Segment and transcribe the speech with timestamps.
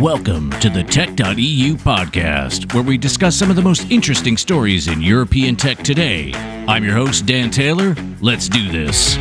[0.00, 5.02] Welcome to the Tech.eu podcast, where we discuss some of the most interesting stories in
[5.02, 6.32] European tech today.
[6.68, 7.96] I'm your host, Dan Taylor.
[8.20, 9.16] Let's do this.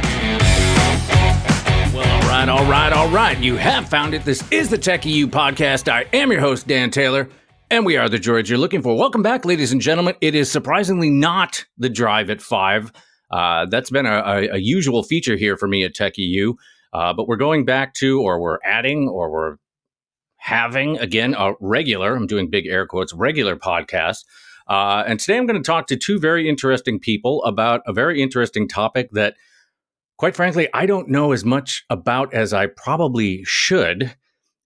[1.95, 3.39] Well, all right, all right, all right.
[3.39, 4.23] You have found it.
[4.23, 5.91] This is the Tech.eu podcast.
[5.91, 7.27] I am your host, Dan Taylor,
[7.71, 8.95] and we are the droids you're looking for.
[8.95, 10.13] Welcome back, ladies and gentlemen.
[10.21, 12.91] It is surprisingly not the drive at five.
[13.31, 16.53] Uh, that's been a, a, a, usual feature here for me at Tech.eu.
[16.93, 19.55] Uh, but we're going back to, or we're adding, or we're
[20.37, 24.23] having, again, a regular, I'm doing big air quotes, regular podcast.
[24.67, 28.21] Uh, and today I'm going to talk to two very interesting people about a very
[28.21, 29.35] interesting topic that,
[30.17, 34.15] quite frankly, I don't know as much about as I probably should.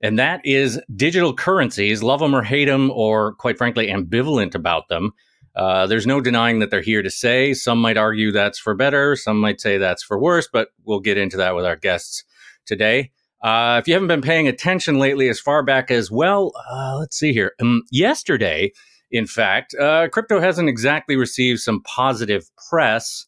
[0.02, 4.88] And that is digital currencies, love them or hate them, or quite frankly, ambivalent about
[4.90, 5.12] them.
[5.56, 7.54] Uh, there's no denying that they're here to say.
[7.54, 11.18] Some might argue that's for better, some might say that's for worse, but we'll get
[11.18, 12.24] into that with our guests
[12.66, 13.12] today.
[13.42, 17.18] Uh, if you haven't been paying attention lately, as far back as well, uh, let's
[17.18, 17.54] see here.
[17.60, 18.72] Um, yesterday,
[19.10, 23.26] in fact, uh, crypto hasn't exactly received some positive press.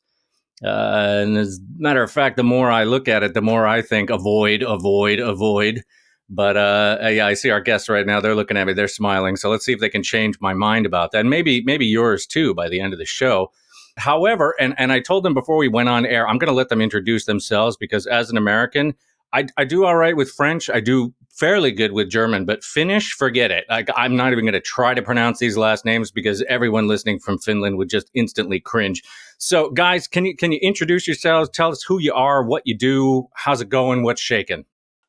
[0.64, 3.66] Uh, and as a matter of fact, the more I look at it, the more
[3.68, 5.84] I think avoid, avoid, avoid.
[6.30, 8.20] But uh, yeah, I see our guests right now.
[8.20, 8.74] They're looking at me.
[8.74, 9.36] They're smiling.
[9.36, 11.20] So let's see if they can change my mind about that.
[11.20, 13.52] And maybe, maybe yours too by the end of the show.
[13.98, 16.70] However, and, and I told them before we went on air, I'm going to let
[16.70, 18.96] them introduce themselves because as an American,
[19.34, 20.70] I, I do all right with French.
[20.70, 23.66] I do fairly good with German, but Finnish, forget it.
[23.68, 27.20] Like, I'm not even going to try to pronounce these last names because everyone listening
[27.20, 29.02] from Finland would just instantly cringe.
[29.40, 31.50] So, guys, can you can you introduce yourselves?
[31.50, 34.66] Tell us who you are, what you do, how's it going, what's shaking.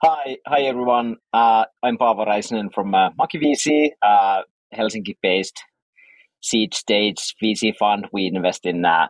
[0.07, 1.17] Hi, hi everyone.
[1.33, 4.43] Uh, I'm Paavo Räisänen from uh, Maki VC, uh,
[4.75, 5.65] Helsinki-based
[6.43, 8.09] seed stage VC fund.
[8.13, 9.07] We invest in uh,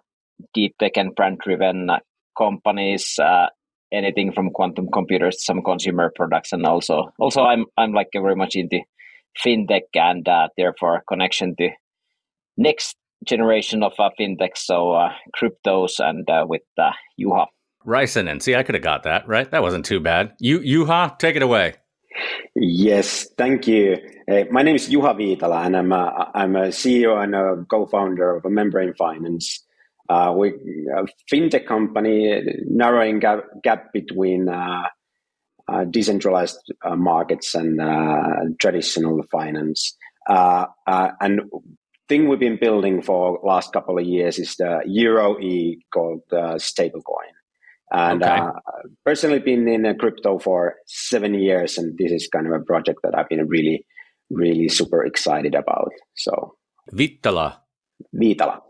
[0.53, 1.99] deep tech and brand-driven uh,
[2.39, 3.47] companies uh,
[3.93, 8.37] anything from quantum computers to some consumer products and also also i'm i'm like very
[8.37, 8.79] much into
[9.45, 11.71] fintech and uh, therefore connection to
[12.57, 17.47] next generation of fintech so cryptos and with uh, juha
[17.87, 18.41] Räisänen.
[18.41, 19.51] See, I could have got that, right?
[19.51, 20.33] That wasn't too bad.
[20.41, 21.75] You, Juha, take it away.
[22.55, 23.99] Yes, thank you.
[24.31, 28.37] Uh, my name is Juha Viitala, and I'm a, I'm a CEO and a co-founder
[28.37, 29.65] of a Membrane Finance.
[30.09, 34.85] Uh, we a fintech company narrowing gap, gap between uh,
[35.67, 39.97] uh, decentralized uh, markets and uh, traditional finance.
[40.29, 41.41] Uh, and
[42.09, 47.33] thing we've been building for last couple of years is the Euro E called stablecoin.
[47.95, 48.41] And okay.
[49.05, 53.17] personally been in crypto for seven years, and this is kind of a project that
[53.17, 53.87] I've been really,
[54.31, 55.93] really super excited about.
[56.17, 56.57] So
[56.93, 57.59] Vittala.
[58.15, 58.61] Viitala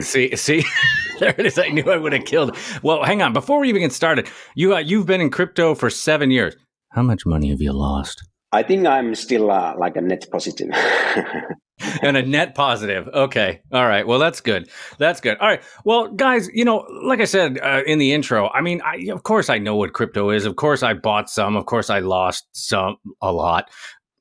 [0.00, 0.64] see, see,
[1.20, 1.58] there it is.
[1.58, 2.56] I knew I would have killed.
[2.82, 3.32] Well, hang on.
[3.32, 6.56] Before we even get started, you uh, you've been in crypto for seven years.
[6.90, 8.26] How much money have you lost?
[8.52, 10.70] I think I'm still uh, like a net positive.
[12.02, 13.08] and a net positive.
[13.08, 13.60] Okay.
[13.72, 14.06] All right.
[14.06, 14.68] Well, that's good.
[14.98, 15.38] That's good.
[15.38, 15.62] All right.
[15.84, 19.22] Well, guys, you know, like I said uh, in the intro, I mean, I, of
[19.22, 20.44] course I know what crypto is.
[20.44, 21.56] Of course I bought some.
[21.56, 23.68] Of course I lost some, a lot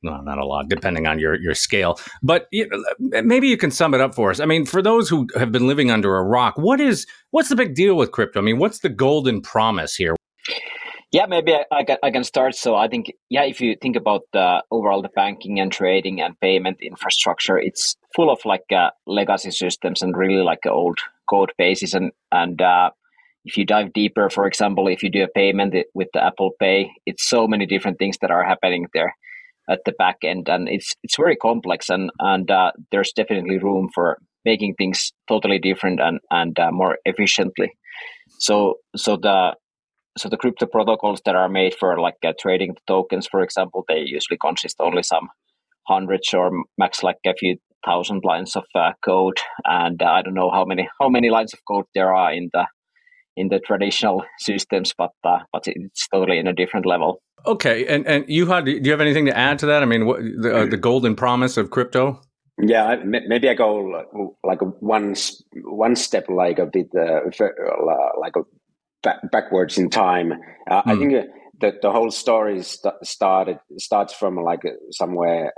[0.04, 2.00] no, not a lot, depending on your your scale.
[2.22, 2.70] But you
[3.00, 4.40] maybe you can sum it up for us.
[4.40, 7.56] I mean, for those who have been living under a rock, what is what's the
[7.56, 8.40] big deal with crypto?
[8.40, 10.16] I mean, what's the golden promise here?
[11.12, 12.56] Yeah, maybe I, I, can, I can start.
[12.56, 16.40] So I think, yeah, if you think about the overall the banking and trading and
[16.42, 21.94] payment infrastructure, it's full of like uh, legacy systems and really like old code bases.
[21.94, 22.90] And and uh,
[23.46, 26.92] if you dive deeper, for example, if you do a payment with the Apple Pay,
[27.06, 29.16] it's so many different things that are happening there
[29.70, 33.90] at the back end, and it's it's very complex, and and uh, there's definitely room
[33.96, 37.72] for making things totally different and and uh, more efficiently.
[38.40, 39.56] So so the
[40.18, 43.86] so the crypto protocols that are made for like uh, trading the tokens, for example,
[43.88, 45.30] they usually consist only some
[45.88, 50.34] hundreds or max like a few thousand lines of uh, code, and uh, I don't
[50.34, 52.66] know how many how many lines of code there are in the
[53.36, 57.22] in the traditional systems, but uh, but it's totally in a different level.
[57.46, 59.84] Okay, and and you had do you have anything to add to that?
[59.84, 62.22] I mean, what, the, uh, the golden promise of crypto?
[62.60, 65.16] Yeah, maybe I go like one
[65.64, 67.20] one step like a bit uh,
[68.20, 68.42] like a
[69.04, 70.34] back, backwards in time.
[70.70, 71.00] Uh, I hmm.
[71.00, 71.26] think
[71.60, 74.62] that the whole story st- started starts from like
[74.92, 75.54] somewhere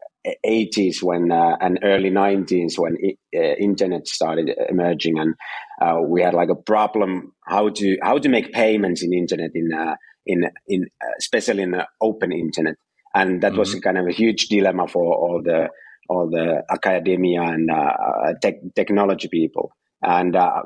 [0.45, 5.35] 80s when uh, and early 90s when it, uh, internet started emerging and
[5.81, 9.73] uh, we had like a problem how to how to make payments in internet in
[9.73, 9.95] uh,
[10.25, 12.75] in in uh, especially in the open internet
[13.13, 13.59] and that mm-hmm.
[13.59, 15.69] was kind of a huge dilemma for all the
[16.09, 19.71] all the academia and uh, tech, technology people
[20.01, 20.63] and a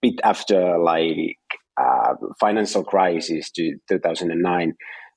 [0.00, 1.38] bit after like
[2.40, 4.74] financial crisis to 2009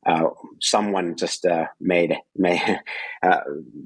[0.07, 0.29] uh,
[0.61, 2.79] someone just uh, made made
[3.23, 3.39] uh,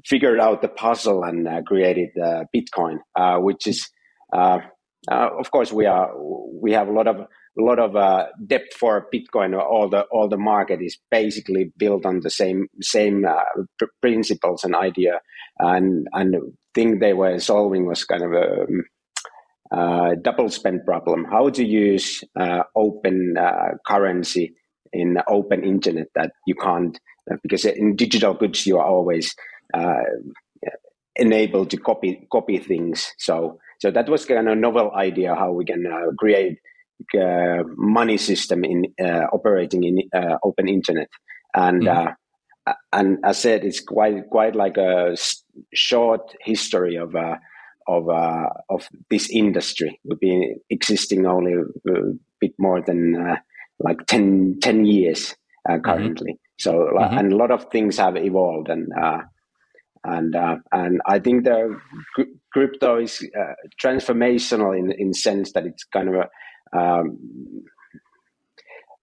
[0.04, 2.10] figured out the puzzle and uh, created
[2.54, 3.88] Bitcoin, uh, which is
[4.32, 6.12] of course we are
[6.60, 7.92] we have a lot of a lot of
[8.46, 9.58] depth for Bitcoin.
[9.58, 13.26] All the all the market is basically built on the same same
[13.78, 15.20] pr- principles and idea,
[15.58, 16.36] and and
[16.74, 18.66] thing they were solving was kind of a
[19.72, 21.24] uh, double spend problem.
[21.24, 24.54] How to use uh, open uh, currency
[24.92, 26.98] in open internet that you can't
[27.30, 29.34] uh, because in digital goods you are always
[29.72, 30.02] uh,
[31.16, 33.12] enabled to copy copy things.
[33.18, 36.58] So so that was kind of a novel idea how we can uh, create
[37.18, 41.08] uh, money system in uh, operating in uh, open internet
[41.54, 41.82] and.
[41.82, 42.12] Mm-hmm.
[42.92, 45.16] and as I said, it's quite quite like a
[45.74, 47.16] short history of
[47.86, 48.08] of
[48.68, 50.00] of this industry.
[50.04, 51.92] We've been existing only a
[52.40, 53.38] bit more than
[53.82, 55.34] like 10, 10 years
[55.68, 55.82] uh, mm-hmm.
[55.82, 56.32] currently.
[56.32, 56.58] Mm-hmm.
[56.58, 57.18] So mm-hmm.
[57.18, 59.22] and a lot of things have evolved and uh,
[60.04, 61.76] and uh, and I think the
[62.52, 67.18] crypto is uh, transformational in in sense that it's kind of a, um,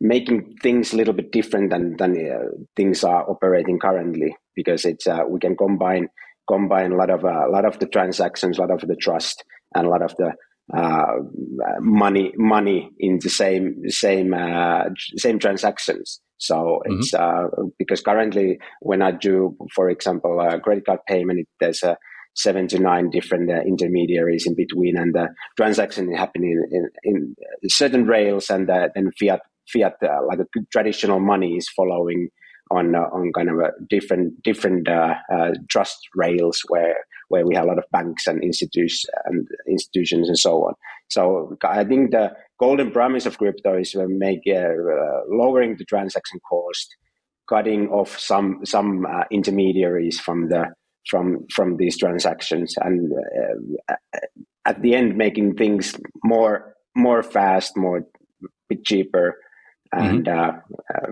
[0.01, 5.07] making things a little bit different than than uh, things are operating currently because it's
[5.07, 6.07] uh, we can combine
[6.49, 9.43] combine a lot of a lot of the transactions, a lot of the trust,
[9.75, 10.33] and a lot of the
[10.75, 11.15] uh,
[11.79, 14.85] money money in the same same uh,
[15.17, 16.19] same transactions.
[16.37, 16.99] So mm-hmm.
[16.99, 17.47] it's uh,
[17.77, 21.97] because currently when I do, for example, a credit card payment, it, there's a
[22.35, 27.35] seven to nine different uh, intermediaries in between, and the transaction is happening in, in,
[27.69, 29.41] certain rails, and uh, then fiat
[29.71, 32.29] fiat uh, like a traditional money is following
[32.71, 36.97] on uh, on kind of a different different uh, uh, trust rails where
[37.29, 40.73] where we have a lot of banks and institutions and institutions and so on.
[41.09, 44.41] So I think the golden promise of crypto is to make
[45.27, 46.95] lowering the transaction cost,
[47.47, 50.67] cutting off some some intermediaries from the
[51.09, 53.11] from from these transactions, and
[54.65, 58.05] at the end making things more more fast, more
[58.67, 59.37] bit cheaper,
[59.91, 61.11] and mm-hmm.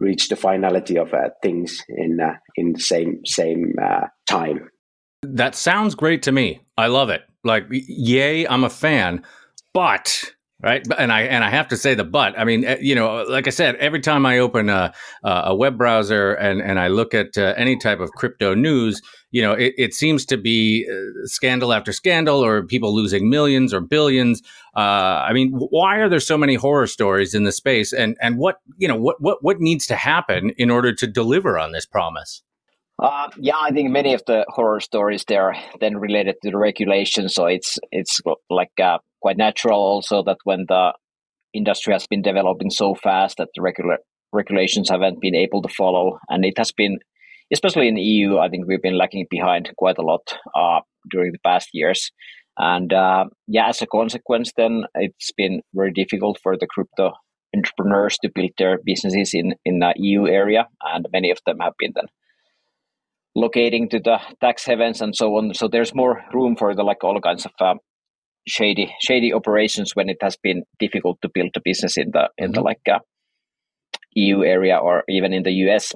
[0.00, 4.68] Reach the finality of uh, things in uh, in the same same uh, time.
[5.22, 6.60] That sounds great to me.
[6.76, 7.22] I love it.
[7.42, 9.24] Like, yay, I'm a fan.
[9.72, 12.38] But right, and I and I have to say the but.
[12.38, 14.92] I mean, eh, you know, like I said, every time I open a
[15.22, 19.00] a web browser and and I look at uh, any type of crypto news,
[19.30, 23.74] you know, it, it seems to be uh, scandal after scandal, or people losing millions
[23.74, 24.42] or billions.
[24.74, 28.38] Uh, I mean, why are there so many horror stories in the space, and and
[28.38, 31.86] what you know, what what what needs to happen in order to deliver on this
[31.86, 32.42] promise?
[32.98, 36.56] Uh, yeah, I think many of the horror stories they are then related to the
[36.56, 40.94] regulation, so it's it's like uh, quite natural also that when the
[41.52, 43.98] industry has been developing so fast that the regular
[44.32, 46.98] regulations haven't been able to follow, and it has been
[47.52, 51.32] especially in the EU, I think we've been lagging behind quite a lot uh, during
[51.32, 52.10] the past years.
[52.58, 57.12] And uh, yeah, as a consequence, then it's been very difficult for the crypto
[57.54, 61.74] entrepreneurs to build their businesses in in the EU area, and many of them have
[61.78, 62.06] been then
[63.36, 65.54] locating to the tax havens and so on.
[65.54, 67.74] So there's more room for the like all kinds of uh,
[68.48, 72.52] shady shady operations when it has been difficult to build a business in the in
[72.52, 72.64] the mm-hmm.
[72.64, 72.98] like uh,
[74.16, 75.92] EU area or even in the US.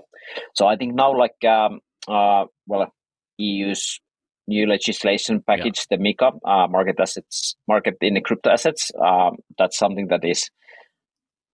[0.55, 2.93] So I think now, like, um, uh, well,
[3.39, 3.99] EU's
[4.47, 5.97] new legislation package, yeah.
[5.97, 10.51] the MiCA, uh, market assets, market in the crypto assets, um, that's something that is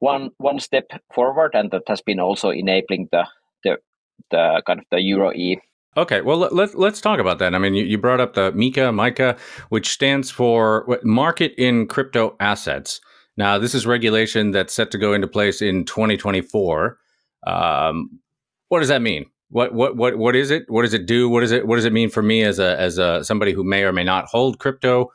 [0.01, 3.27] one one step forward, and that has been also enabling the
[3.65, 3.77] the
[4.31, 5.59] the kind of the Euro E
[5.97, 7.55] Okay, well let's let's talk about that.
[7.55, 9.39] I mean, you, you brought up the MiCA, MiCA,
[9.71, 13.01] which stands for Market in Crypto Assets.
[13.39, 16.99] Now, this is regulation that's set to go into place in 2024.
[17.47, 18.21] Um,
[18.69, 19.27] what does that mean?
[19.49, 20.65] What what what what is it?
[20.69, 21.29] What does it do?
[21.29, 23.63] What does it what does it mean for me as a as a somebody who
[23.63, 25.13] may or may not hold crypto?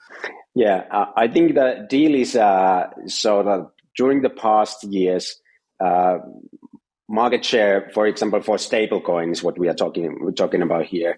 [0.55, 5.39] Yeah, uh, I think the deal is uh, so that during the past years,
[5.83, 6.19] uh,
[7.11, 11.17] market share, for example, for stable coins, what we are talking we're talking about here,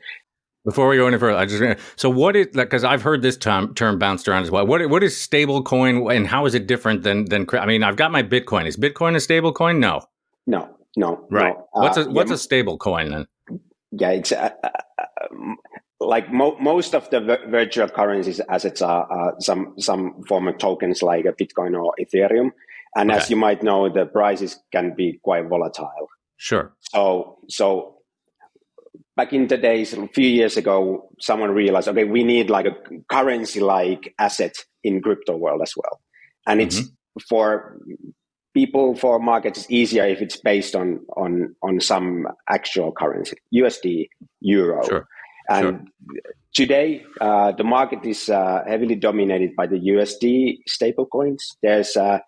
[0.66, 3.36] before we go any further, I just so what is like because I've heard this
[3.36, 4.66] term term bounced around as well.
[4.66, 7.98] What what is stable coin and how is it different than than I mean I've
[7.98, 8.66] got my Bitcoin.
[8.66, 9.80] Is Bitcoin a stable coin?
[9.80, 10.06] No.
[10.48, 11.26] No, no.
[11.30, 11.54] Right.
[11.54, 11.82] No.
[11.82, 13.28] What's a uh, what's yeah, a stable coin then?
[13.92, 14.70] Yeah, it's uh, uh,
[15.32, 15.58] um,
[16.00, 20.58] like mo- most of the v- virtual currencies assets are uh, some some form of
[20.60, 22.52] tokens like a Bitcoin or Ethereum,
[22.96, 23.20] and okay.
[23.20, 26.10] as you might know, the prices can be quite volatile.
[26.38, 26.74] Sure.
[26.82, 27.98] So so
[29.16, 32.76] back in the days, a few years ago, someone realized, okay, we need like a
[33.10, 36.02] currency like asset in crypto world as well.
[36.48, 36.80] And mm-hmm.
[36.80, 37.80] it's for
[38.54, 44.08] people for markets it's easier if it's based on on on some actual currency, USD,
[44.42, 45.08] Euro, sure.
[45.50, 46.34] and sure.
[46.54, 51.42] today uh, the market is uh, heavily dominated by the USD stablecoins.
[51.62, 52.20] There's uh,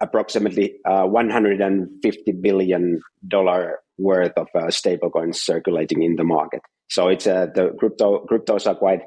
[0.00, 6.60] approximately uh, 150 billion dollar worth of uh, stablecoins circulating in the market.
[6.88, 9.02] So it's uh, the crypto cryptos are quite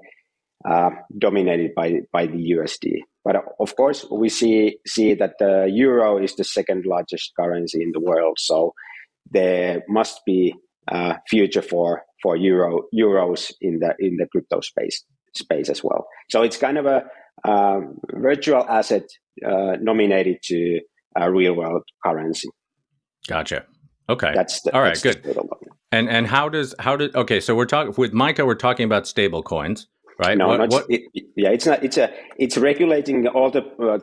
[0.68, 3.00] uh, dominated by by the USD.
[3.24, 7.92] But of course, we see see that the euro is the second largest currency in
[7.92, 8.38] the world.
[8.40, 8.74] So
[9.30, 10.54] there must be
[10.88, 15.04] a future for for euro euros in the in the crypto space
[15.36, 16.08] space as well.
[16.30, 17.04] So it's kind of a
[18.14, 19.04] virtual asset
[19.46, 20.80] uh, nominated to
[21.16, 22.50] a real world currency.
[23.28, 23.66] Gotcha.
[24.10, 24.32] Okay.
[24.34, 24.96] That's the, all right.
[24.96, 25.38] that's Good.
[25.92, 27.40] And and how does how did okay?
[27.40, 28.46] So we're talking with MiCA.
[28.46, 29.88] We're talking about stable coins,
[30.20, 30.36] right?
[30.36, 30.86] No, what, not, what?
[30.90, 31.02] It,
[31.36, 31.84] yeah, it's not.
[31.84, 32.12] It's a.
[32.40, 34.00] It's regulating all the uh,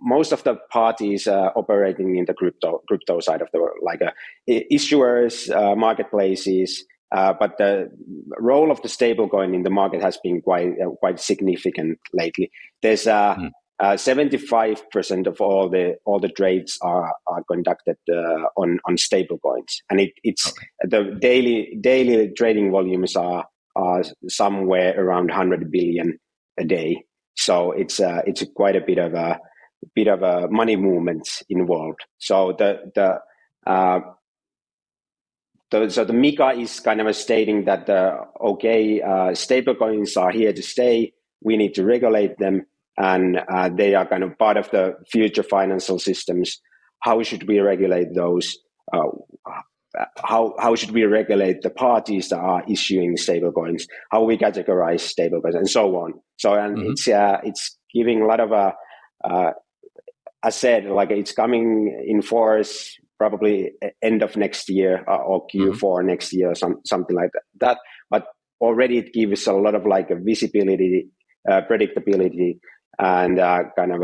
[0.00, 4.00] most of the parties uh, operating in the crypto crypto side of the world, like
[4.00, 4.12] uh,
[4.48, 6.84] issuers, uh, marketplaces.
[7.10, 7.90] Uh, but the
[8.38, 12.52] role of the stablecoin in the market has been quite uh, quite significant lately.
[12.82, 13.50] There's mm.
[13.82, 17.96] 75% of all the all the trades are, are conducted
[18.56, 20.66] on on stablecoins, and it, it's okay.
[20.84, 26.18] the daily daily trading volumes are are somewhere around 100 billion
[26.58, 27.04] a day.
[27.34, 29.38] So it's uh, it's quite a bit of a
[29.94, 32.00] bit of a money movement involved.
[32.18, 33.20] So the the
[33.70, 34.00] uh,
[35.70, 40.52] the, so the MiCA is kind of stating that the okay uh, stablecoins are here
[40.52, 41.14] to stay.
[41.42, 42.66] We need to regulate them,
[42.98, 46.60] and uh, they are kind of part of the future financial systems.
[47.00, 48.56] How should we regulate those?
[48.92, 49.08] Uh,
[50.24, 53.84] how how should we regulate the parties that are issuing stablecoins?
[54.10, 56.14] How we categorize stablecoins and so on.
[56.38, 56.92] So and mm-hmm.
[56.92, 58.74] it's uh, it's giving a lot of a
[59.24, 59.52] uh, uh,
[60.42, 63.70] I said like it's coming in force probably
[64.02, 66.06] end of next year uh, or Q4 mm-hmm.
[66.08, 67.42] next year or some, something like that.
[67.60, 67.78] that.
[68.10, 68.26] But
[68.60, 71.06] already it gives a lot of like a visibility,
[71.48, 72.58] uh, predictability,
[72.98, 74.02] and uh, kind of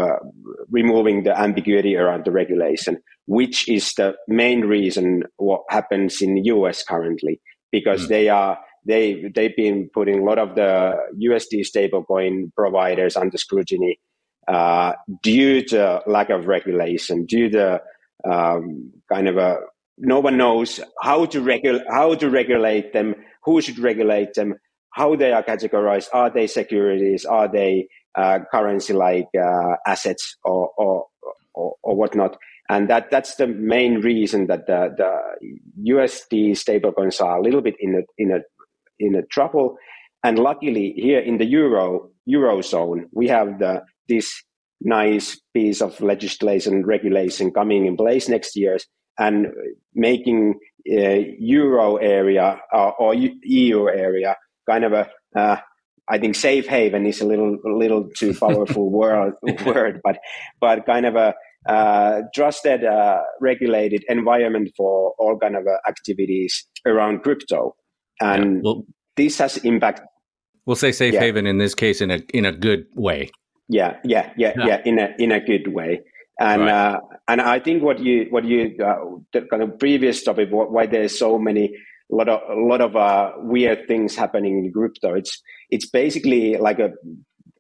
[0.71, 6.41] removing the ambiguity around the regulation which is the main reason what happens in the
[6.45, 7.41] US currently,
[7.71, 8.09] because mm.
[8.09, 14.01] they are they they've been putting a lot of the USD stablecoin providers under scrutiny
[14.49, 17.83] uh, due to lack of regulation, due to
[18.25, 19.59] um, kind of a
[19.99, 23.15] no one knows how to regulate how to regulate them,
[23.45, 24.55] who should regulate them,
[24.93, 30.71] how they are categorized, are they securities, are they uh, currency like uh, assets or,
[30.77, 31.07] or
[31.55, 32.37] or, or whatnot
[32.69, 37.77] and that that's the main reason that the, the USD stablecoins are a little bit
[37.81, 38.41] in a in a
[38.99, 39.77] in a trouble.
[40.23, 44.43] And luckily, here in the euro eurozone, we have the this
[44.81, 48.79] nice piece of legislation regulation coming in place next year
[49.19, 49.49] and
[49.95, 50.55] making
[50.91, 54.37] uh, euro area uh, or EU area
[54.69, 55.57] kind of a uh,
[56.11, 59.35] I think safe haven is a little a little too powerful word
[59.65, 60.19] word, but
[60.61, 61.35] but kind of a
[61.69, 67.75] uh, trusted, uh, regulated environment for all kind of uh, activities around crypto,
[68.21, 70.01] and yeah, well, this has impact.
[70.65, 71.21] We'll say safe yeah.
[71.21, 73.31] haven in this case in a in a good way.
[73.69, 76.01] Yeah, yeah, yeah, yeah, yeah in a in a good way.
[76.41, 76.71] And right.
[76.71, 80.87] uh, and I think what you what you uh, the kind of previous topic why
[80.87, 81.75] there's so many
[82.11, 85.15] a lot of a lot of uh, weird things happening in crypto.
[85.15, 86.91] It's it's basically like a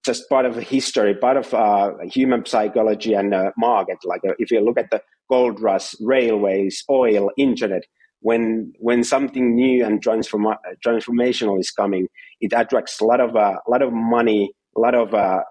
[0.04, 3.98] just part of history, part of uh, human psychology and uh, market.
[4.04, 7.82] Like uh, if you look at the gold rush, railways, oil, internet,
[8.20, 10.46] when when something new and transform,
[10.84, 12.08] transformational is coming,
[12.40, 15.42] it attracts a lot of a uh, lot of money, a lot of uh,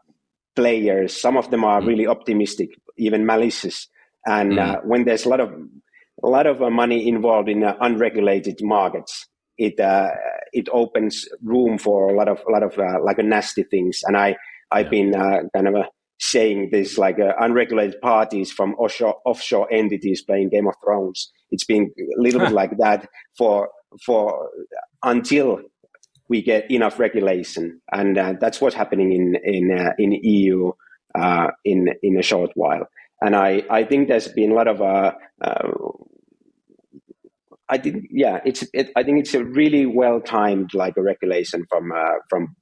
[0.55, 1.19] players.
[1.19, 1.87] Some of them are mm.
[1.87, 3.87] really optimistic, even malicious.
[4.25, 4.85] And mm.
[4.85, 5.53] when there's a lot of
[6.23, 10.09] a lot of money involved in unregulated markets, it uh,
[10.53, 14.01] it opens room for a lot of a lot of uh, like a nasty things.
[14.03, 14.35] And I
[14.71, 15.83] I've been uh, kind of uh,
[16.19, 21.31] saying this like uh, unregulated parties from offshore offshore entities playing Game of Thrones.
[21.51, 23.07] It's been a little bit like that
[23.37, 23.69] for
[24.05, 24.49] for
[25.03, 25.61] until
[26.29, 30.71] we get enough regulation, and uh, that's what's happening in in in EU
[31.63, 32.87] in in a short while.
[33.19, 34.79] And I, I think there's been a lot of
[37.69, 41.65] I think yeah, it's it, I think it's a really well timed like a regulation
[41.69, 42.55] from uh, from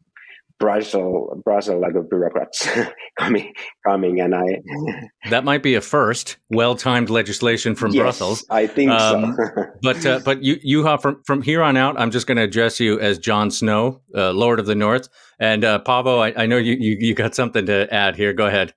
[0.57, 2.67] Brussels, Brussels like a bureaucrats
[3.19, 3.53] coming
[3.85, 4.61] coming, and I
[5.29, 8.45] that might be a first well timed legislation from yes, Brussels.
[8.49, 9.65] I think um, so.
[9.81, 12.43] but uh, but you you have from from here on out, I'm just going to
[12.43, 15.09] address you as Jon Snow, uh, Lord of the North,
[15.39, 16.19] and uh, Paavo.
[16.19, 18.31] I, I know you, you you got something to add here.
[18.31, 18.73] Go ahead.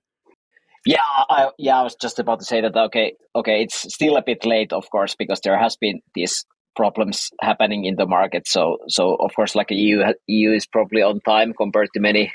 [0.85, 2.75] Yeah, I, yeah, I was just about to say that.
[2.75, 6.45] Okay, okay, it's still a bit late, of course, because there has been these
[6.75, 8.47] problems happening in the market.
[8.47, 12.31] So, so of course, like EU, EU is probably on time compared to many,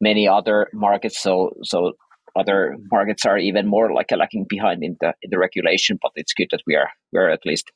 [0.00, 1.22] many other markets.
[1.22, 1.92] So, so
[2.36, 5.98] other markets are even more like lacking behind in the in the regulation.
[6.00, 7.70] But it's good that we are we are at least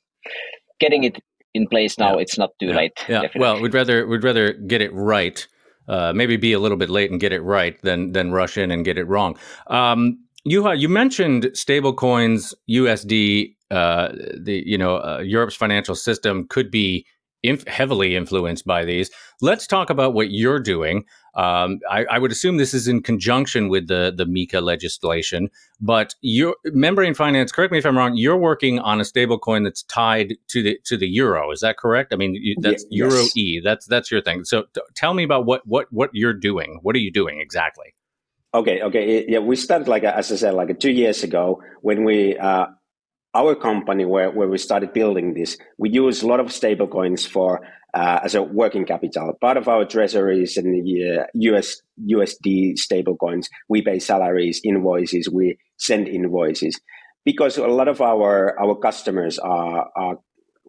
[0.81, 1.19] getting it
[1.55, 2.17] in place now.
[2.17, 2.23] Yeah.
[2.23, 2.77] It's not too yeah.
[2.77, 2.93] late.
[3.09, 3.23] Yeah.
[3.23, 3.41] Definitely.
[3.41, 5.47] Well, we'd rather we'd rather get it right.
[5.89, 8.71] Uh, maybe be a little bit late and get it right than than rush in
[8.71, 9.37] and get it wrong.
[9.69, 13.55] Um, you you mentioned stablecoins, USD.
[13.69, 17.05] Uh, the you know uh, Europe's financial system could be
[17.49, 19.11] inf- heavily influenced by these.
[19.41, 21.05] Let's talk about what you're doing.
[21.35, 25.51] Um, I, I, would assume this is in conjunction with the the MiCA legislation,
[25.81, 27.53] but your membrane finance.
[27.53, 28.17] Correct me if I'm wrong.
[28.17, 31.51] You're working on a stablecoin that's tied to the to the euro.
[31.51, 32.15] Is that correct?
[32.15, 33.11] I mean, that's yes.
[33.11, 33.61] Euro E.
[33.63, 34.45] That's that's your thing.
[34.45, 36.79] So t- tell me about what what what you're doing.
[36.83, 37.95] What are you doing exactly?
[38.55, 39.41] Okay, okay, yeah.
[39.41, 42.39] We started like as I said, like two years ago when we.
[42.39, 42.69] Uh,
[43.37, 47.61] our company where, where we started building this, we use a lot of stablecoins for
[47.93, 49.33] uh, as a working capital.
[49.41, 53.47] Part of our treasury is in the uh, US USD stablecoins.
[53.69, 56.81] We pay salaries, invoices, we send invoices
[57.25, 60.17] because a lot of our our customers are, are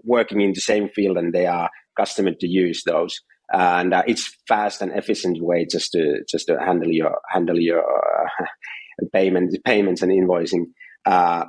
[0.04, 3.20] working in the same field and they are accustomed to use those.
[3.52, 7.82] And uh, it's fast and efficient way just to just to handle your handle your
[7.82, 8.46] uh,
[9.14, 10.66] payment payments and invoicing.
[11.06, 11.46] Uh,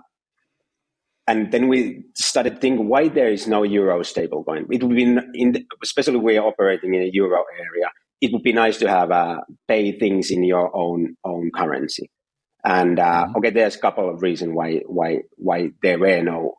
[1.28, 4.64] and then we started thinking why there is no euro stablecoin.
[4.70, 7.90] It would be in, the, especially we're operating in a euro area.
[8.22, 12.10] It would be nice to have uh, pay things in your own own currency.
[12.64, 13.36] And uh, mm-hmm.
[13.36, 16.54] okay, there's a couple of reasons why why why there were no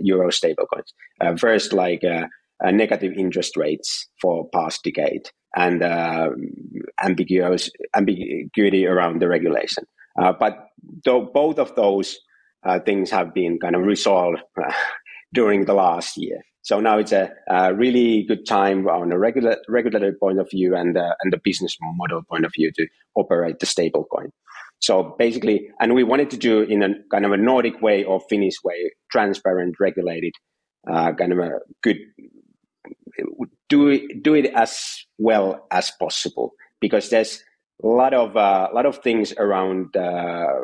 [0.00, 0.92] euro stablecoins.
[1.18, 2.26] Uh, first, like uh,
[2.62, 6.28] uh, negative interest rates for past decade and uh,
[7.02, 9.84] ambiguous ambiguity around the regulation.
[10.16, 10.66] but
[11.04, 12.18] though both of those
[12.64, 14.72] uh, things have been kind of resolved uh,
[15.32, 16.40] during the last year.
[16.62, 20.76] So now it's a, a, really good time on a regular regulatory point of view
[20.76, 24.30] and uh, and the business model point of view to operate the stablecoin.
[24.78, 28.20] So basically, and we wanted to do in a kind of a Nordic way or
[28.28, 30.34] Finnish way, transparent, regulated,
[30.88, 31.98] uh, kind of a good
[33.68, 37.42] do it, do it as well as possible because there's
[37.82, 40.60] a lot of a uh, lot of things around uh, uh,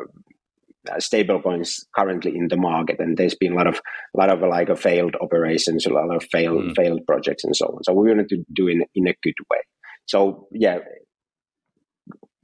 [0.87, 3.81] stablecoins currently in the market, and there's been a lot of
[4.15, 6.75] a lot of like a failed operations, a lot of failed mm.
[6.75, 7.83] failed projects, and so on.
[7.83, 9.59] So we wanted to do it in a good way.
[10.05, 10.79] So yeah,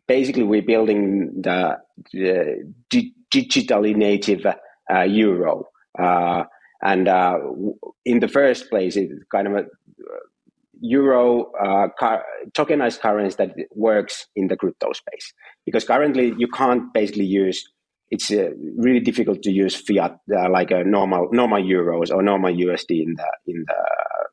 [0.07, 1.77] basically we're building the,
[2.13, 5.65] the di- digitally native uh, euro,
[5.99, 6.43] uh,
[6.81, 7.37] and uh,
[8.05, 9.65] in the first place, it's kind of a
[10.81, 15.33] euro uh, car- tokenized currency that works in the crypto space
[15.65, 17.67] because currently you can't basically use
[18.11, 22.53] it's uh, really difficult to use fiat uh, like a normal normal euros or normal
[22.53, 23.81] USD in the in the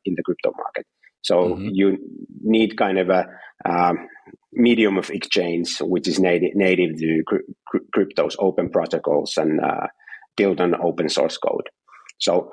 [0.05, 0.85] in the crypto market.
[1.21, 1.69] So mm-hmm.
[1.71, 1.97] you
[2.41, 3.25] need kind of a
[3.65, 4.07] um,
[4.51, 9.87] medium of exchange which is native native to cr- cryptos, open protocols, and uh,
[10.37, 11.69] built on open source code.
[12.19, 12.51] So.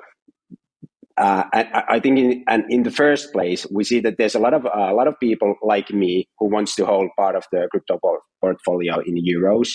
[1.17, 4.39] Uh, I, I, think in and in the first place, we see that there's a
[4.39, 7.43] lot of uh, a lot of people like me who wants to hold part of
[7.51, 7.99] the crypto
[8.41, 9.69] portfolio in euros,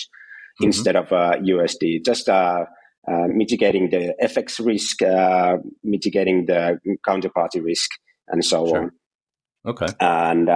[0.59, 0.65] mm-hmm.
[0.65, 2.03] instead of uh, USD.
[2.05, 2.65] Just uh,
[3.07, 5.01] uh, mitigating the FX risk,
[5.83, 7.91] mitigating the counterparty risk,
[8.27, 8.77] and so sure.
[8.77, 8.91] on.
[9.65, 9.87] Okay.
[9.99, 10.49] And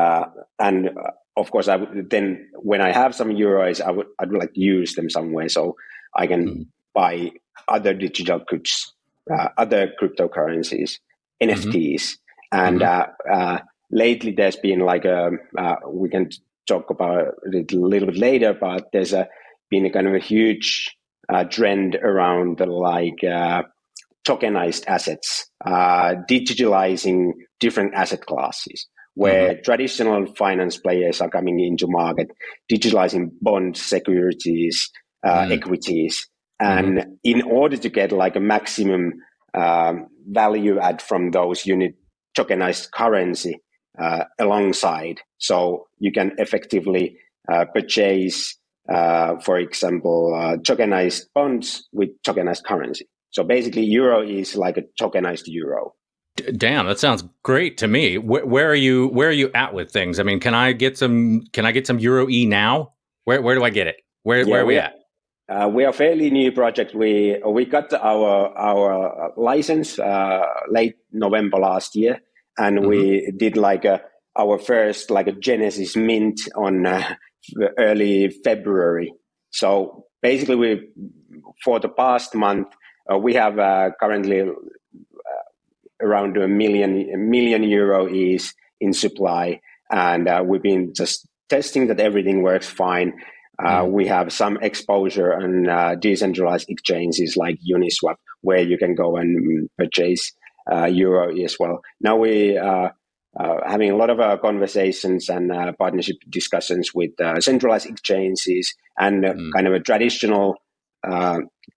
[0.60, 0.90] and
[1.38, 4.60] of course, I would, then when I have some euros, I would I'd like to
[4.60, 5.76] use them somewhere so
[6.16, 6.62] I can mm-hmm.
[6.94, 7.32] buy
[7.68, 8.94] other digital goods,
[9.32, 11.00] uh, other cryptocurrencies,
[11.42, 12.60] NFTs, mm-hmm.
[12.60, 13.32] and mm-hmm.
[13.32, 13.60] uh, uh,
[13.92, 15.32] lately there's been like a
[15.88, 16.30] we can
[16.68, 19.28] talk about it a little bit later, but there's a
[19.72, 20.96] been a kind of a huge
[21.30, 23.64] uh, trend around like uh,
[24.28, 29.62] tokenized assets, uh, digitalizing different asset classes, where mm-hmm.
[29.64, 32.28] traditional finance players are coming into market,
[32.72, 34.90] digitalizing bonds, securities,
[35.26, 35.52] mm-hmm.
[35.52, 36.28] equities,
[36.60, 37.12] and mm-hmm.
[37.24, 39.14] in order to get like a maximum
[39.54, 41.94] um, value add from those, you need
[42.38, 43.60] tokenized currency
[44.00, 47.18] uh, alongside, so you can effectively
[47.52, 48.58] uh, purchase
[48.90, 53.08] uh, for example, uh, tokenized bonds with tokenized currency.
[53.32, 55.94] So basically, euro is like a tokenized euro.
[56.56, 58.18] Damn, that sounds great to me.
[58.18, 59.08] Where, where, are you?
[59.08, 60.20] Where are you at with things?
[60.20, 61.42] I mean, can I get some?
[61.54, 62.94] Can I get some euro e now?
[63.26, 63.98] Where Where do I get it?
[64.24, 64.96] Where yeah, Where are we, we at?
[65.50, 66.96] Uh, we are a fairly new project.
[66.96, 72.22] We we got our our license uh, late November last year,
[72.58, 72.88] and mm-hmm.
[72.88, 74.02] we did like a
[74.38, 77.16] our first like a Genesis mint on uh,
[77.78, 79.14] early February.
[79.52, 80.90] So basically, we
[81.64, 82.68] for the past month
[83.12, 84.46] uh, we have uh, currently uh,
[86.02, 91.88] around a million a million euro is in supply, and uh, we've been just testing
[91.88, 93.14] that everything works fine.
[93.60, 93.92] Uh, mm.
[93.92, 99.70] We have some exposure on uh, decentralized exchanges like Uniswap, where you can go and
[99.78, 100.32] purchase
[100.90, 101.82] euro as well.
[102.00, 102.94] Now we are
[103.40, 109.24] Uh, having a lot of uh, conversations and uh, partnership discussions with centralized exchanges and
[109.24, 109.54] mm.
[109.54, 110.56] kind of a traditional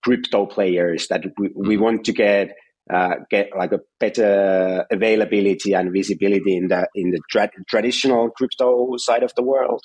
[0.02, 1.80] crypto players that we, we mm.
[1.80, 2.56] want to get
[2.92, 8.96] uh, get like a better availability and visibility in the in the tra- traditional crypto
[8.96, 9.80] side of the world.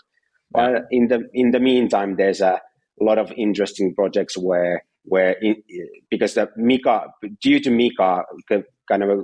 [0.55, 0.71] Yeah.
[0.71, 2.59] But in the in the meantime, there's a
[2.99, 5.57] lot of interesting projects where where in,
[6.09, 7.05] because the MiCA
[7.41, 8.23] due to MiCA
[8.89, 9.21] kind of a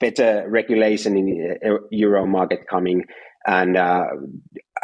[0.00, 3.04] better regulation in the euro market coming
[3.46, 4.04] and uh,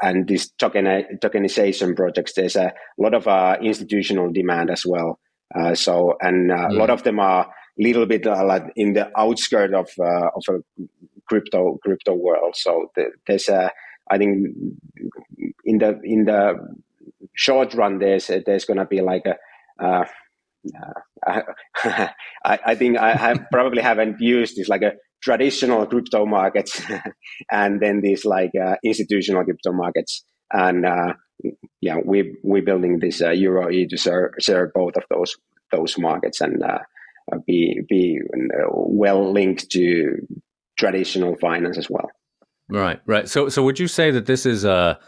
[0.02, 0.84] and these token
[1.22, 5.18] tokenization projects, there's a lot of uh, institutional demand as well.
[5.54, 8.92] Uh, so, and uh, a lot of them are a little bit uh, like in
[8.92, 10.82] the outskirts of uh, of a
[11.26, 12.54] crypto crypto world.
[12.56, 13.70] So the, there's a,
[14.10, 14.48] I think
[15.64, 16.54] in the in the
[17.34, 20.04] short run, there's there's going to be like a
[21.26, 21.40] uh,
[21.84, 22.10] I,
[22.66, 24.92] I, think I probably haven't used this like a
[25.22, 26.80] traditional crypto markets
[27.50, 30.24] and then these like uh, institutional crypto markets.
[30.52, 31.14] And uh,
[31.80, 35.36] yeah we we're building this uh, euro e to serve, serve both of those
[35.70, 36.78] those markets and uh,
[37.46, 40.16] be be uh, well linked to
[40.78, 42.10] traditional finance as well.
[42.68, 43.28] Right right.
[43.28, 44.98] So so would you say that this is a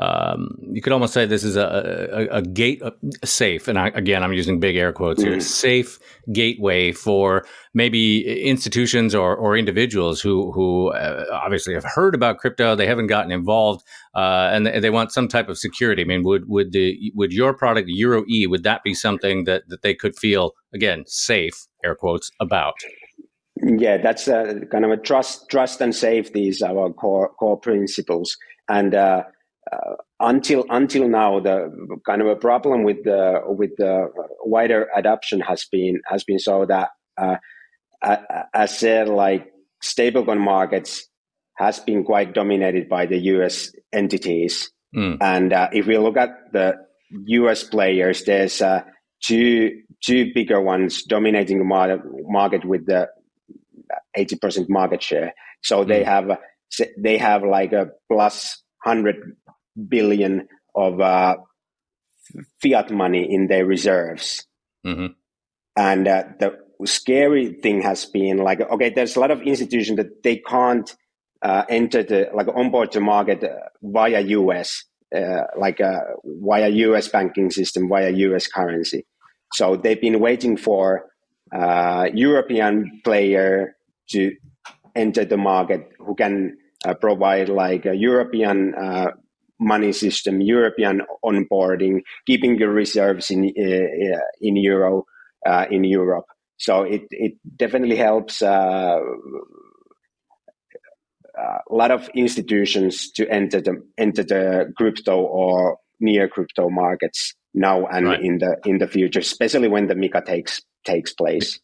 [0.00, 3.88] um, you could almost say this is a, a, a gate a safe, and I,
[3.88, 5.42] again, I'm using big air quotes here, mm.
[5.42, 5.98] safe
[6.32, 12.74] gateway for maybe institutions or, or individuals who who uh, obviously have heard about crypto,
[12.74, 13.84] they haven't gotten involved,
[14.14, 16.00] uh, and they, they, want some type of security.
[16.00, 19.68] I mean, would would the would your product Euro E would that be something that
[19.68, 22.72] that they could feel again safe air quotes about?
[23.62, 28.38] Yeah, that's a, kind of a trust trust and safety is our core core principles,
[28.66, 28.94] and.
[28.94, 29.24] Uh,
[29.72, 34.10] uh, until until now, the kind of a problem with the with the
[34.44, 37.36] wider adoption has been has been so that uh,
[38.54, 39.52] as said, like
[39.82, 41.06] stablecoin markets
[41.56, 43.72] has been quite dominated by the U.S.
[43.92, 45.18] entities, mm.
[45.20, 46.74] and uh, if we look at the
[47.10, 47.64] U.S.
[47.64, 48.82] players, there's uh,
[49.22, 53.08] two two bigger ones dominating the market, market with the
[54.16, 55.34] eighty percent market share.
[55.62, 55.88] So mm.
[55.88, 56.38] they have
[56.98, 59.36] they have like a plus hundred
[59.88, 61.36] billion of uh,
[62.62, 64.46] fiat money in their reserves.
[64.86, 65.06] Mm-hmm.
[65.76, 70.22] And uh, the scary thing has been like, okay, there's a lot of institutions that
[70.22, 70.94] they can't
[71.42, 77.08] uh, enter the, like onboard the market uh, via US, uh, like uh, via US
[77.08, 79.06] banking system, via US currency.
[79.54, 81.06] So they've been waiting for
[81.52, 83.76] a European player
[84.10, 84.32] to
[84.94, 86.56] enter the market who can
[87.00, 88.74] provide like a European
[89.60, 95.04] money system, European onboarding, keeping your reserves in uh, in euro
[95.46, 96.26] uh, in Europe.
[96.56, 98.98] So it it definitely helps uh,
[101.40, 107.86] a lot of institutions to enter the enter the crypto or near crypto markets now
[107.86, 108.20] and right.
[108.20, 111.60] in the in the future, especially when the MiCA takes takes place.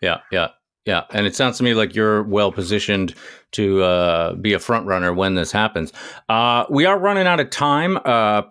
[0.00, 0.48] Yeah, yeah.
[0.86, 3.14] Yeah, and it sounds to me like you're well positioned
[3.52, 5.92] to uh, be a front runner when this happens.
[6.28, 8.42] Uh, we are running out of time, uh.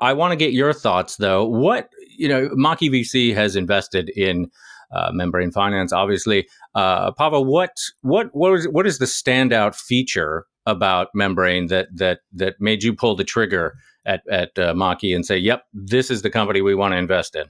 [0.00, 1.46] I want to get your thoughts though.
[1.46, 4.50] What you know, Maki VC has invested in
[4.94, 6.46] uh, membrane finance, obviously.
[6.74, 7.72] Uh, what
[8.02, 12.94] what what is what is the standout feature about membrane that that that made you
[12.94, 13.74] pull the trigger
[14.04, 17.34] at at uh, Maki and say, "Yep, this is the company we want to invest
[17.36, 17.46] in"?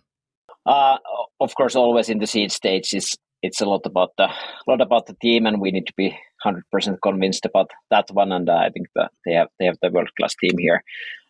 [0.67, 0.99] Uh,
[1.41, 4.29] of course, always in the seed stage is it's a lot about the
[4.67, 8.33] lot about the team, and we need to be hundred percent convinced about that one.
[8.33, 10.83] And uh, I think that they have they have the world class team here.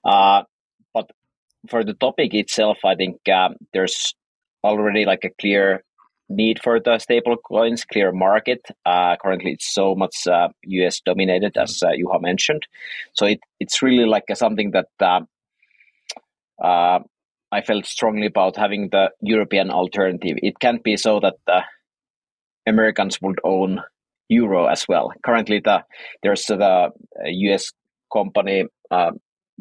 [0.05, 0.43] Uh,
[0.95, 1.11] but
[1.69, 4.15] for the topic itself, I think um, there's
[4.65, 5.83] already like a clear
[6.29, 8.61] need for the stable coins, clear market.
[8.85, 10.27] Uh, currently, it's so much
[10.65, 12.67] US uh, dominated, as uh, Juha mentioned.
[13.15, 15.27] So it, it's really like something that um,
[16.63, 17.01] uh,
[17.51, 20.37] I felt strongly about having the European alternative.
[20.43, 21.37] It can't be so that
[22.69, 23.83] Americans would own
[24.29, 25.13] euro as well.
[25.25, 25.85] Currently, the
[26.23, 26.91] there's the
[27.25, 27.73] U.S.
[28.13, 29.13] company uh,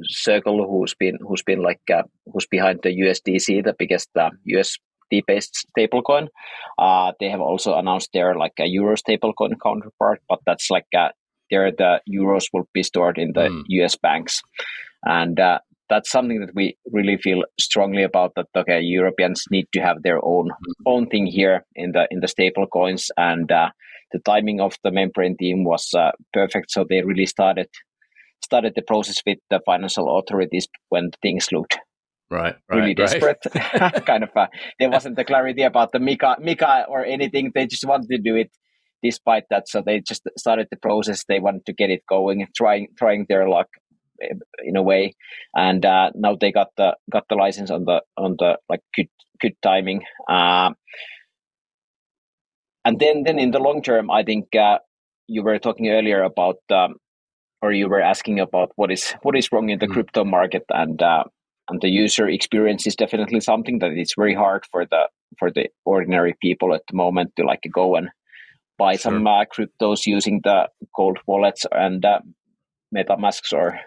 [0.03, 5.23] Circle who's been who's been like uh, who's behind the USDC, the biggest uh, USD
[5.25, 6.27] based stablecoin.
[6.77, 11.09] Uh, they have also announced their like a euro stablecoin counterpart, but that's like uh,
[11.49, 13.63] there the euros will be stored in the mm.
[13.81, 14.41] US banks,
[15.03, 18.33] and uh, that's something that we really feel strongly about.
[18.35, 20.49] That okay, Europeans need to have their own
[20.85, 23.69] own thing here in the in the stable coins, and uh,
[24.11, 26.71] the timing of the membrane team was uh, perfect.
[26.71, 27.69] So they really started
[28.43, 31.77] started the process with the financial authorities when things looked
[32.29, 33.39] right, right really desperate.
[33.53, 34.05] Right.
[34.05, 34.47] kind of, uh,
[34.79, 37.51] there wasn't the clarity about the MiCA, MiCA or anything.
[37.53, 38.51] They just wanted to do it
[39.03, 39.67] despite that.
[39.67, 41.23] So they just started the process.
[41.27, 43.67] They wanted to get it going, trying trying their luck
[44.63, 45.15] in a way.
[45.55, 49.09] And uh, now they got the got the license on the on the like good
[49.41, 50.03] good timing.
[50.29, 50.71] Uh,
[52.85, 54.79] and then then in the long term, I think uh,
[55.27, 56.57] you were talking earlier about.
[56.69, 56.95] Um,
[57.63, 59.93] or you were asking about what is what is wrong in the mm.
[59.93, 61.23] crypto market and uh,
[61.69, 65.67] and the user experience is definitely something that it's very hard for the for the
[65.85, 68.09] ordinary people at the moment to like go and
[68.77, 69.11] buy sure.
[69.11, 72.19] some uh, cryptos using the cold wallets and uh,
[72.95, 73.79] MetaMasks or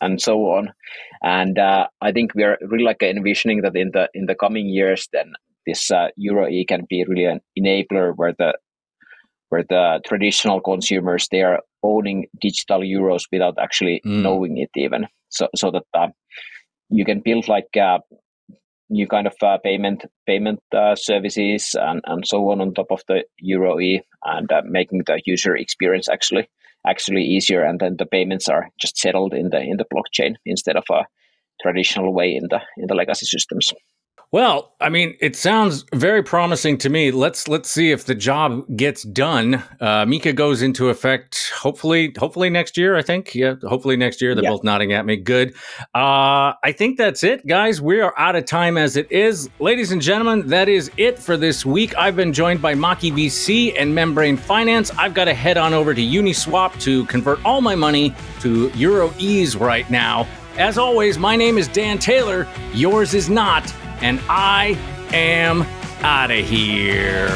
[0.00, 0.72] and so on.
[1.22, 4.68] And uh, I think we are really like envisioning that in the in the coming
[4.68, 5.32] years, then
[5.66, 8.54] this uh, Euro E can be really an enabler where the
[9.48, 14.22] where the traditional consumers they are owning digital euros without actually mm.
[14.22, 15.06] knowing it even.
[15.28, 16.08] So so that uh,
[16.90, 17.98] you can build like uh,
[18.88, 23.02] new kind of uh, payment payment uh, services and, and so on on top of
[23.08, 26.48] the Euro E and uh, making the user experience actually
[26.86, 30.76] actually easier and then the payments are just settled in the in the blockchain instead
[30.76, 31.04] of a
[31.62, 33.72] traditional way in the in the legacy systems.
[34.32, 37.12] Well, I mean, it sounds very promising to me.
[37.12, 39.54] Let's let's see if the job gets done.
[39.80, 42.96] Uh, MiCA goes into effect hopefully hopefully next year.
[42.96, 44.34] I think yeah, hopefully next year.
[44.34, 44.50] They're yeah.
[44.50, 45.16] both nodding at me.
[45.16, 45.54] Good.
[45.94, 47.80] Uh, I think that's it, guys.
[47.80, 50.48] We are out of time as it is, ladies and gentlemen.
[50.48, 51.96] That is it for this week.
[51.96, 54.90] I've been joined by Maki VC and Membrane Finance.
[54.98, 58.10] I've got to head on over to Uniswap to convert all my money
[58.40, 60.26] to EUROe's right now.
[60.58, 62.48] As always, my name is Dan Taylor.
[62.72, 64.76] Yours is not and I
[65.12, 65.62] am
[66.02, 67.28] out of here.